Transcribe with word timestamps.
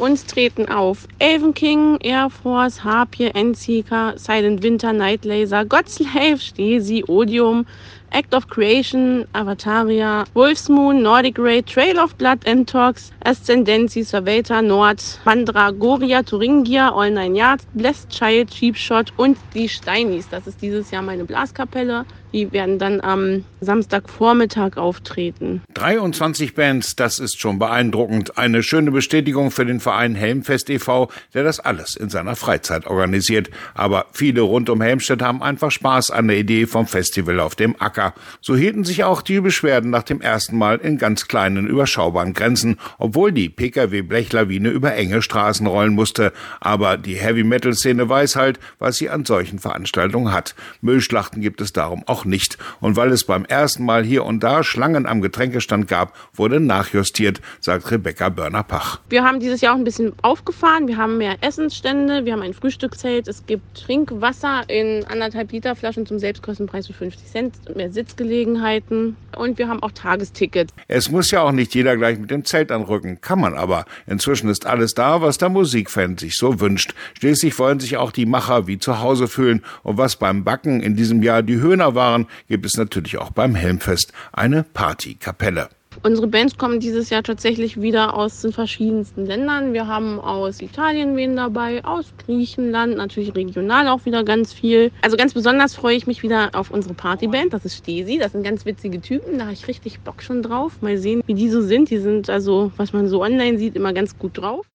uns 0.00 0.24
treten 0.24 0.68
auf. 0.68 1.06
Avon 1.20 1.54
King, 1.54 1.98
Air 2.00 2.30
Force, 2.30 2.82
Harpie, 2.82 3.26
Endseeker, 3.34 4.14
Silent 4.16 4.62
Winter, 4.62 4.92
Night 4.92 5.24
Laser, 5.24 5.64
Godslave, 5.64 6.38
Stesi, 6.38 7.04
Odium, 7.06 7.66
Act 8.12 8.34
of 8.34 8.48
Creation, 8.48 9.24
Avataria, 9.34 10.26
Wolf's 10.34 10.68
Moon, 10.68 11.02
Nordic 11.02 11.38
Ray, 11.38 11.62
Trail 11.62 11.98
of 11.98 12.16
Blood, 12.18 12.40
Entox, 12.44 13.10
Ascendancy, 13.24 14.02
Surveyor, 14.02 14.62
Nord, 14.62 14.98
Mandragoria, 15.24 16.22
Thuringia, 16.24 16.90
All 16.90 17.10
Nine 17.10 17.36
Yards, 17.36 17.66
Blessed 17.74 18.08
Child, 18.10 18.50
Cheap 18.50 18.76
Shot 18.76 19.12
und 19.16 19.38
die 19.54 19.68
Steinis. 19.68 20.28
Das 20.28 20.46
ist 20.46 20.60
dieses 20.62 20.90
Jahr 20.90 21.02
meine 21.02 21.24
Blaskapelle. 21.24 22.04
Die 22.32 22.52
werden 22.52 22.78
dann 22.78 23.00
am 23.00 23.44
Samstagvormittag 23.60 24.76
auftreten. 24.76 25.62
23 25.74 26.54
Bands, 26.54 26.94
das 26.94 27.18
ist 27.18 27.40
schon 27.40 27.58
beeindruckend. 27.58 28.38
Eine 28.38 28.62
schöne 28.62 28.92
Bestätigung 28.92 29.50
für 29.50 29.66
den 29.66 29.80
Verein 29.80 30.14
Helmfest 30.14 30.70
e.V., 30.70 31.10
der 31.34 31.42
das 31.42 31.58
alles 31.58 31.96
in 31.96 32.08
seiner 32.08 32.36
Freizeit 32.36 32.86
organisiert. 32.86 33.50
Aber 33.74 34.06
viele 34.12 34.42
rund 34.42 34.70
um 34.70 34.80
Helmstedt 34.80 35.22
haben 35.22 35.42
einfach 35.42 35.72
Spaß 35.72 36.10
an 36.10 36.28
der 36.28 36.38
Idee 36.38 36.66
vom 36.66 36.86
Festival 36.86 37.40
auf 37.40 37.56
dem 37.56 37.74
Acker. 37.80 37.99
So 38.40 38.56
hielten 38.56 38.84
sich 38.84 39.04
auch 39.04 39.22
die 39.22 39.40
Beschwerden 39.40 39.90
nach 39.90 40.02
dem 40.02 40.20
ersten 40.20 40.56
Mal 40.56 40.76
in 40.76 40.98
ganz 40.98 41.28
kleinen, 41.28 41.66
überschaubaren 41.66 42.32
Grenzen, 42.32 42.76
obwohl 42.98 43.32
die 43.32 43.48
Pkw-Blechlawine 43.48 44.70
über 44.70 44.94
enge 44.94 45.22
Straßen 45.22 45.66
rollen 45.66 45.94
musste. 45.94 46.32
Aber 46.60 46.96
die 46.96 47.16
Heavy-Metal-Szene 47.16 48.08
weiß 48.08 48.36
halt, 48.36 48.58
was 48.78 48.96
sie 48.96 49.10
an 49.10 49.24
solchen 49.24 49.58
Veranstaltungen 49.58 50.32
hat. 50.32 50.54
Müllschlachten 50.80 51.42
gibt 51.42 51.60
es 51.60 51.72
darum 51.72 52.02
auch 52.06 52.24
nicht. 52.24 52.58
Und 52.80 52.96
weil 52.96 53.10
es 53.12 53.24
beim 53.24 53.44
ersten 53.44 53.84
Mal 53.84 54.04
hier 54.04 54.24
und 54.24 54.42
da 54.42 54.64
Schlangen 54.64 55.06
am 55.06 55.20
Getränkestand 55.20 55.88
gab, 55.88 56.14
wurde 56.34 56.60
nachjustiert, 56.60 57.40
sagt 57.60 57.90
Rebecca 57.90 58.28
Börner-Pach. 58.28 59.00
Wir 59.08 59.24
haben 59.24 59.40
dieses 59.40 59.60
Jahr 59.60 59.74
auch 59.74 59.78
ein 59.78 59.84
bisschen 59.84 60.12
aufgefahren. 60.22 60.88
Wir 60.88 60.96
haben 60.96 61.18
mehr 61.18 61.36
Essensstände, 61.40 62.24
wir 62.24 62.32
haben 62.32 62.42
ein 62.42 62.54
Frühstückszelt, 62.54 63.28
es 63.28 63.44
gibt 63.46 63.62
Trinkwasser 63.74 64.62
in 64.68 65.04
anderthalb 65.04 65.52
Liter 65.52 65.76
Flaschen 65.76 66.06
zum 66.06 66.18
Selbstkostenpreis 66.18 66.86
für 66.86 66.92
50 66.92 67.26
Cent, 67.28 67.76
mehr 67.76 67.89
Sitzgelegenheiten 67.92 69.16
und 69.36 69.58
wir 69.58 69.68
haben 69.68 69.82
auch 69.82 69.92
Tagesticket. 69.92 70.70
Es 70.88 71.10
muss 71.10 71.30
ja 71.30 71.42
auch 71.42 71.52
nicht 71.52 71.74
jeder 71.74 71.96
gleich 71.96 72.18
mit 72.18 72.30
dem 72.30 72.44
Zelt 72.44 72.70
anrücken, 72.72 73.20
kann 73.20 73.40
man 73.40 73.54
aber. 73.54 73.84
Inzwischen 74.06 74.48
ist 74.48 74.66
alles 74.66 74.94
da, 74.94 75.20
was 75.22 75.38
der 75.38 75.48
Musikfan 75.48 76.18
sich 76.18 76.36
so 76.36 76.60
wünscht. 76.60 76.94
Schließlich 77.18 77.58
wollen 77.58 77.80
sich 77.80 77.96
auch 77.96 78.12
die 78.12 78.26
Macher 78.26 78.66
wie 78.66 78.78
zu 78.78 79.00
Hause 79.00 79.28
fühlen 79.28 79.62
und 79.82 79.98
was 79.98 80.16
beim 80.16 80.44
Backen 80.44 80.80
in 80.80 80.96
diesem 80.96 81.22
Jahr 81.22 81.42
die 81.42 81.60
Höhner 81.60 81.94
waren, 81.94 82.26
gibt 82.48 82.66
es 82.66 82.76
natürlich 82.76 83.18
auch 83.18 83.30
beim 83.30 83.54
Helmfest 83.54 84.12
eine 84.32 84.62
Partykapelle. 84.62 85.68
Unsere 86.02 86.28
Bands 86.28 86.56
kommen 86.56 86.80
dieses 86.80 87.10
Jahr 87.10 87.22
tatsächlich 87.22 87.82
wieder 87.82 88.14
aus 88.14 88.40
den 88.40 88.52
verschiedensten 88.52 89.26
Ländern. 89.26 89.74
Wir 89.74 89.86
haben 89.86 90.18
aus 90.18 90.62
Italien 90.62 91.14
wen 91.16 91.36
dabei, 91.36 91.84
aus 91.84 92.06
Griechenland, 92.24 92.96
natürlich 92.96 93.34
regional 93.34 93.86
auch 93.88 94.06
wieder 94.06 94.24
ganz 94.24 94.52
viel. 94.52 94.92
Also 95.02 95.18
ganz 95.18 95.34
besonders 95.34 95.74
freue 95.74 95.96
ich 95.96 96.06
mich 96.06 96.22
wieder 96.22 96.50
auf 96.54 96.70
unsere 96.70 96.94
Partyband, 96.94 97.52
das 97.52 97.66
ist 97.66 97.76
Stesi. 97.76 98.18
Das 98.18 98.32
sind 98.32 98.44
ganz 98.44 98.64
witzige 98.64 99.00
Typen, 99.02 99.38
da 99.38 99.44
habe 99.44 99.52
ich 99.52 99.68
richtig 99.68 100.00
Bock 100.00 100.22
schon 100.22 100.42
drauf. 100.42 100.80
Mal 100.80 100.96
sehen, 100.96 101.22
wie 101.26 101.34
die 101.34 101.50
so 101.50 101.60
sind. 101.60 101.90
Die 101.90 101.98
sind 101.98 102.30
also, 102.30 102.72
was 102.76 102.94
man 102.94 103.06
so 103.06 103.22
online 103.22 103.58
sieht, 103.58 103.76
immer 103.76 103.92
ganz 103.92 104.18
gut 104.18 104.38
drauf. 104.38 104.64